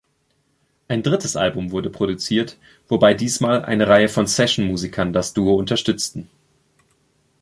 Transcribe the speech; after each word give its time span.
Ein 0.87 1.03
drittes 1.03 1.35
Album 1.35 1.69
wurde 1.69 1.91
produziert, 1.91 2.57
wobei 2.87 3.13
diesmal 3.13 3.63
eine 3.63 3.87
Reihe 3.87 4.09
von 4.09 4.25
Sessionmusikern 4.25 5.13
das 5.13 5.33
Duo 5.33 5.53
unterstützten. 5.55 6.27